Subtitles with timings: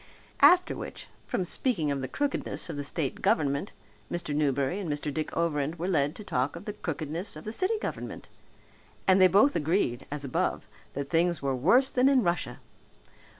[0.39, 3.71] After which, from speaking of the crookedness of the state government
[4.11, 4.33] Mr.
[4.33, 5.13] Newberry and Mr.
[5.13, 8.27] Dick Overend were led to talk of the crookedness of the city government!
[9.07, 12.59] And they both agreed, as above, that things were worse than in Russia.